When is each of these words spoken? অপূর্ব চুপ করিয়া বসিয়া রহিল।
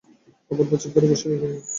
অপূর্ব 0.51 0.71
চুপ 0.81 0.91
করিয়া 0.93 1.11
বসিয়া 1.11 1.29
রহিল। 1.31 1.53